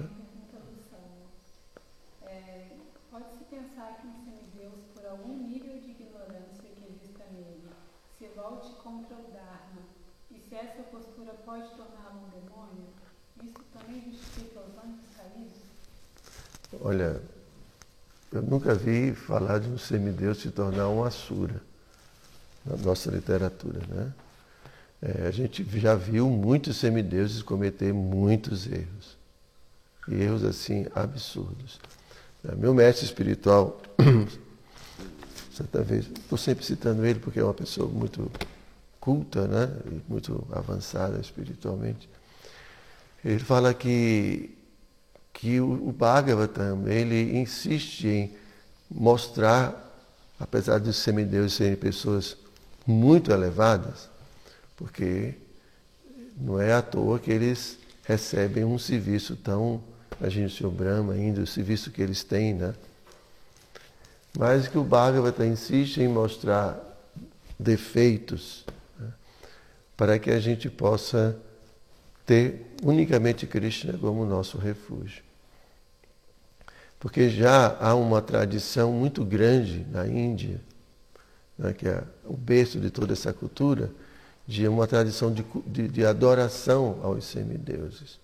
[2.26, 2.70] É,
[3.12, 7.70] pode-se pensar que um semideus, por algum nível de ignorância que exista nele,
[8.18, 9.84] se volte contra o Dharma,
[10.32, 12.88] e se essa postura pode torná-lo um demônio,
[13.44, 15.54] isso também justifica os anjos caídos?
[16.88, 17.20] Olha,
[18.32, 21.60] eu nunca vi falar de um semideus se tornar um assura
[22.64, 24.14] na nossa literatura, né?
[25.02, 29.18] É, a gente já viu muitos semideuses cometer muitos erros.
[30.08, 31.80] erros assim absurdos.
[32.48, 33.82] É, meu mestre espiritual,
[35.52, 38.32] certa vez, estou sempre citando ele porque é uma pessoa muito
[39.00, 39.76] culta, né?
[39.88, 42.08] E muito avançada espiritualmente.
[43.24, 44.55] Ele fala que,
[45.46, 48.34] que o, Bhagavatam, ele insiste em
[48.90, 49.96] mostrar,
[50.40, 52.36] apesar dos semideuses serem pessoas
[52.84, 54.10] muito elevadas,
[54.76, 55.36] porque
[56.36, 59.84] não é à toa que eles recebem um serviço tão,
[60.20, 60.70] imagine o Sr.
[60.70, 62.74] Brahma ainda, o serviço que eles têm, né?
[64.36, 66.76] Mas que o Bhagavata insiste em mostrar
[67.60, 68.66] defeitos
[68.98, 69.14] né?
[69.96, 71.38] para que a gente possa
[72.26, 75.25] ter unicamente Krishna como nosso refúgio.
[77.06, 80.60] Porque já há uma tradição muito grande na Índia,
[81.56, 83.92] né, que é o berço de toda essa cultura,
[84.48, 88.20] de uma tradição de, de, de adoração aos semideuses.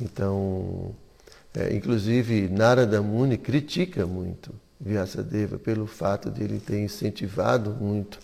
[0.00, 0.94] Então,
[1.52, 8.20] é, inclusive, Narada Muni critica muito Vyasadeva pelo fato de ele ter incentivado muito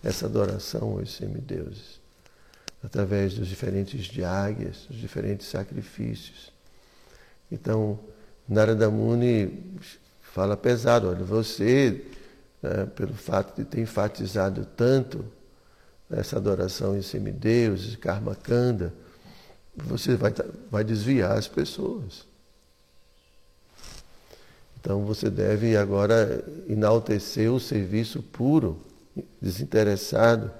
[0.00, 1.98] essa adoração aos semideuses,
[2.84, 6.52] através dos diferentes diáguias, dos diferentes sacrifícios.
[7.50, 7.98] Então,
[8.48, 9.78] Narada Muni
[10.22, 12.04] fala pesado, olha, você
[12.62, 15.24] né, pelo fato de ter enfatizado tanto
[16.10, 18.92] essa adoração em semideuses, karma kanda,
[19.76, 20.32] você vai,
[20.70, 22.26] vai desviar as pessoas.
[24.80, 28.80] Então você deve agora enaltecer o serviço puro,
[29.40, 30.50] desinteressado,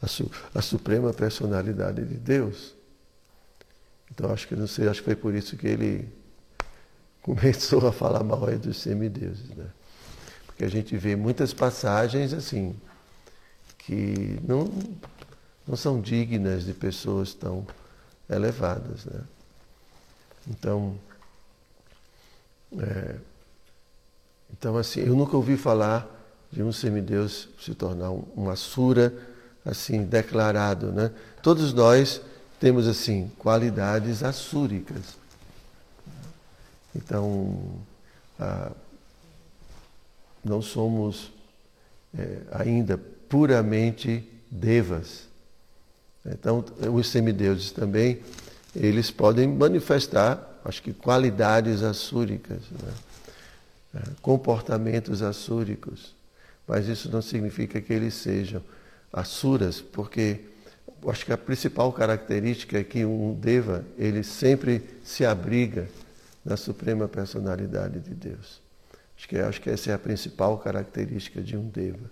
[0.00, 2.74] a, su, a suprema personalidade de Deus.
[4.10, 6.08] Então acho que não sei, acho que foi por isso que ele
[7.24, 9.66] começou a falar mal dos semideuses, né?
[10.46, 12.76] Porque a gente vê muitas passagens assim
[13.78, 14.70] que não,
[15.66, 17.66] não são dignas de pessoas tão
[18.28, 19.20] elevadas, né?
[20.46, 20.94] Então,
[22.78, 23.16] é,
[24.52, 26.06] então assim, eu nunca ouvi falar
[26.52, 29.14] de um semideus se tornar um assura
[29.64, 31.10] assim declarado, né?
[31.42, 32.20] Todos nós
[32.60, 35.23] temos assim qualidades assúricas.
[36.94, 37.58] Então,
[38.38, 38.72] ah,
[40.44, 41.32] não somos
[42.16, 45.26] é, ainda puramente devas.
[46.24, 48.20] Então, os semideuses também,
[48.74, 52.92] eles podem manifestar, acho que, qualidades assúricas, né?
[53.96, 56.14] É, comportamentos assúricos,
[56.66, 58.60] mas isso não significa que eles sejam
[59.12, 60.40] assuras, porque
[61.06, 65.86] acho que a principal característica é que um deva, ele sempre se abriga
[66.44, 68.60] na suprema personalidade de Deus.
[69.16, 72.10] Acho que, acho que essa é a principal característica de um deva.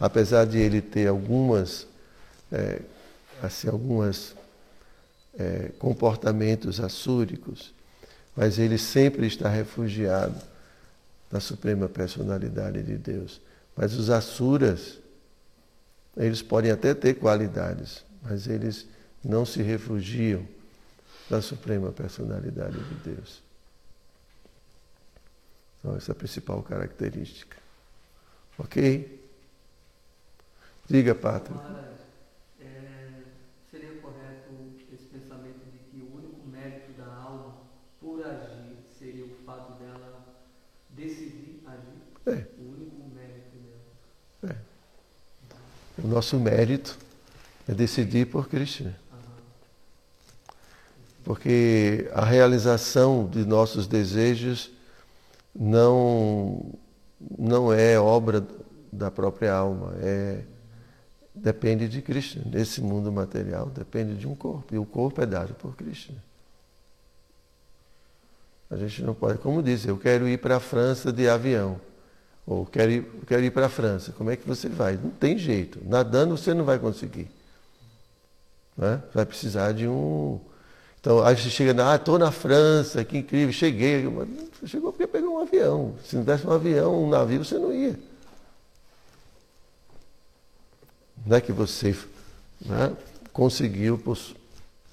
[0.00, 1.86] Apesar de ele ter algumas,
[2.50, 2.80] é,
[3.42, 4.34] assim, algumas
[5.38, 7.72] é, comportamentos assúricos,
[8.34, 10.40] mas ele sempre está refugiado
[11.30, 13.40] na suprema personalidade de Deus.
[13.76, 14.98] Mas os assuras,
[16.16, 18.86] eles podem até ter qualidades, mas eles
[19.24, 20.46] não se refugiam
[21.28, 23.47] na suprema personalidade de Deus.
[25.78, 27.56] Então, essa é a principal característica.
[28.58, 29.18] Ok?
[30.88, 31.56] Diga, Pátria.
[32.60, 33.22] É,
[33.70, 34.54] seria correto
[34.92, 37.54] esse pensamento de que o único mérito da alma
[38.00, 40.26] por agir seria o fato dela
[40.90, 42.38] decidir agir?
[42.38, 42.46] É.
[42.58, 43.56] O único mérito
[44.42, 44.54] dela.
[44.54, 46.02] É.
[46.02, 46.98] O nosso mérito
[47.68, 48.98] é decidir por Krishna.
[51.22, 54.70] Porque a realização de nossos desejos
[55.54, 56.74] não,
[57.38, 58.46] não é obra
[58.92, 60.42] da própria alma, é,
[61.34, 62.42] depende de Krishna.
[62.46, 66.16] Nesse mundo material depende de um corpo, e o corpo é dado por Krishna.
[68.70, 71.80] A gente não pode, como dizer, eu quero ir para a França de avião,
[72.46, 74.96] ou quero ir, quero ir para a França, como é que você vai?
[74.96, 77.30] Não tem jeito, nadando você não vai conseguir.
[78.76, 79.02] Né?
[79.12, 80.38] Vai precisar de um,
[81.00, 84.04] então, aí você chega, ah, estou na França, que incrível, cheguei.
[84.66, 85.94] Chegou porque pegou um avião.
[86.04, 87.98] Se não desse um avião, um navio, você não ia.
[91.24, 91.96] Não é que você
[92.60, 92.96] né,
[93.32, 94.18] conseguiu por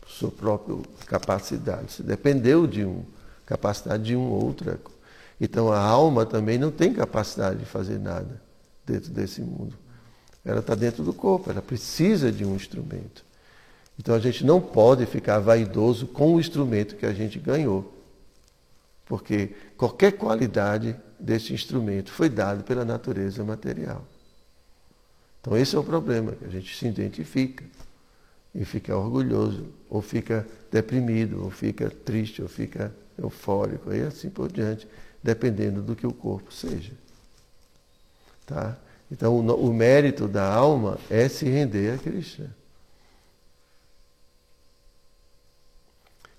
[0.08, 0.78] sua própria
[1.08, 1.93] capacidade.
[1.93, 3.03] Você dependeu de um,
[3.45, 4.80] capacidade de um outro.
[5.41, 8.39] Então a alma também não tem capacidade de fazer nada
[8.86, 9.76] dentro desse mundo.
[10.43, 13.24] Ela está dentro do corpo, ela precisa de um instrumento.
[13.98, 17.93] Então a gente não pode ficar vaidoso com o instrumento que a gente ganhou.
[19.06, 24.06] Porque qualquer qualidade desse instrumento foi dado pela natureza material.
[25.39, 27.64] Então esse é o problema, que a gente se identifica
[28.54, 34.52] e fica orgulhoso, ou fica deprimido, ou fica triste, ou fica eufórico, e assim por
[34.52, 34.88] diante,
[35.22, 36.93] dependendo do que o corpo seja.
[38.46, 38.78] Tá?
[39.12, 42.56] Então o, o mérito da alma é se render a Krishna.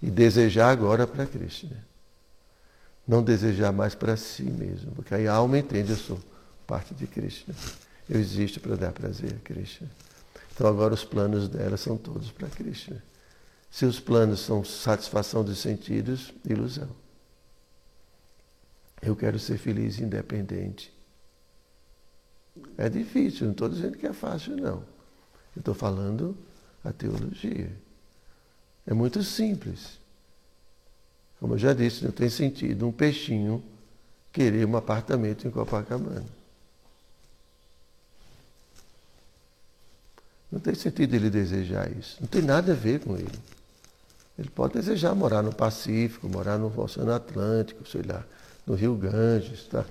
[0.03, 1.67] E desejar agora para Cristo.
[1.67, 1.77] Né?
[3.07, 6.19] Não desejar mais para si mesmo, porque aí a alma entende, eu sou
[6.67, 7.49] parte de Cristo.
[7.49, 7.57] Né?
[8.09, 9.85] Eu existo para dar prazer a Cristo.
[10.55, 12.95] Então agora os planos dela são todos para Cristo.
[12.95, 13.01] Né?
[13.71, 16.89] Se os planos são satisfação dos sentidos, ilusão.
[19.03, 20.93] Eu quero ser feliz e independente.
[22.79, 24.83] É difícil, não estou dizendo que é fácil, não.
[25.55, 26.37] Eu estou falando
[26.83, 27.71] a teologia.
[28.87, 29.99] É muito simples.
[31.41, 33.63] Como eu já disse, não tem sentido um peixinho
[34.33, 36.25] querer um apartamento em Copacabana.
[40.51, 42.17] Não tem sentido ele desejar isso.
[42.21, 43.39] Não tem nada a ver com ele.
[44.39, 48.25] Ele pode desejar morar no Pacífico, morar no Oceano Atlântico, sei lá,
[48.67, 49.85] no Rio Ganges, tá?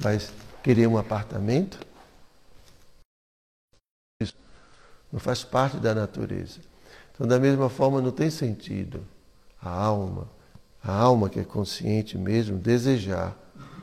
[0.00, 0.32] Mas
[0.62, 1.78] querer um apartamento?
[4.22, 4.34] Isso
[5.12, 6.69] não faz parte da natureza.
[7.20, 9.06] Então, da mesma forma, não tem sentido
[9.60, 10.26] a alma,
[10.82, 13.36] a alma que é consciente mesmo, desejar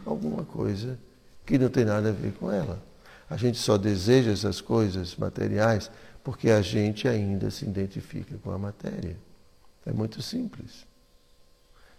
[0.04, 0.98] alguma coisa
[1.46, 2.82] que não tem nada a ver com ela.
[3.30, 5.92] A gente só deseja essas coisas materiais
[6.24, 9.16] porque a gente ainda se identifica com a matéria.
[9.86, 10.88] É muito simples.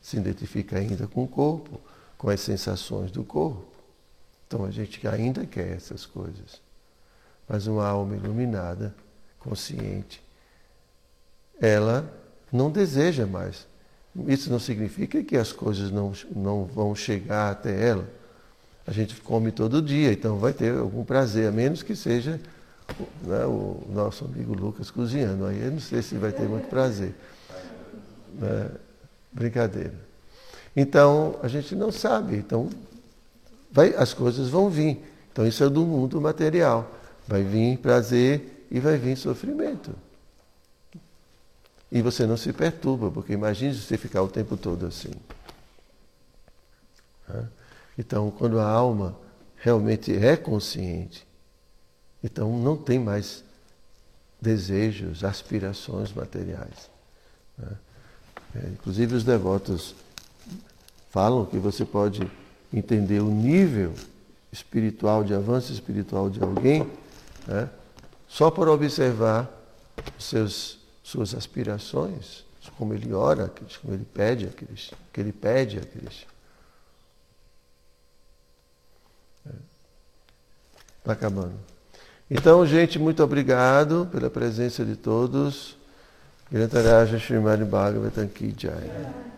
[0.02, 1.80] Se identifica ainda com o corpo,
[2.18, 3.64] com as sensações do corpo.
[4.48, 6.60] Então a gente ainda quer essas coisas.
[7.48, 8.92] Mas uma alma iluminada,
[9.38, 10.20] consciente,
[11.60, 12.10] ela
[12.52, 13.66] não deseja mais.
[14.26, 18.08] Isso não significa que as coisas não, não vão chegar até ela.
[18.86, 22.40] A gente come todo dia, então vai ter algum prazer, a menos que seja
[23.22, 25.46] né, o nosso amigo Lucas cozinhando.
[25.46, 27.14] Aí eu não sei se vai ter muito prazer.
[28.34, 28.70] Né?
[29.30, 29.94] Brincadeira.
[30.74, 32.36] Então, a gente não sabe.
[32.36, 32.70] Então,
[33.70, 35.04] vai, as coisas vão vir.
[35.30, 36.90] Então, isso é do mundo material.
[37.26, 39.90] Vai vir prazer e vai vir sofrimento.
[41.90, 45.12] E você não se perturba, porque imagine você ficar o tempo todo assim.
[47.96, 49.16] Então, quando a alma
[49.56, 51.26] realmente é consciente,
[52.22, 53.42] então não tem mais
[54.40, 56.90] desejos, aspirações materiais.
[58.54, 59.94] É, inclusive os devotos
[61.10, 62.30] falam que você pode
[62.72, 63.94] entender o nível
[64.52, 66.88] espiritual, de avanço espiritual de alguém,
[67.46, 67.68] né,
[68.28, 69.50] só por observar
[70.18, 70.77] seus,
[71.08, 72.44] suas aspirações,
[72.76, 73.50] como ele ora,
[73.80, 76.26] como ele pede a Cristo, que ele pede a Cristo.
[80.98, 81.12] Está é.
[81.12, 81.54] acabando.
[82.30, 85.78] Então, gente, muito obrigado pela presença de todos.
[86.52, 89.37] Grantaraja Srimad Bhagavatam Ki Jai.